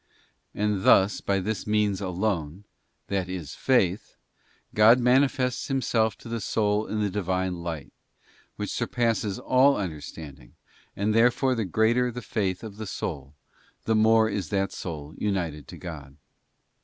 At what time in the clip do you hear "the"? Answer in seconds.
6.27-6.41, 7.01-7.09, 11.53-11.65, 12.11-12.23, 12.77-12.87, 13.83-13.93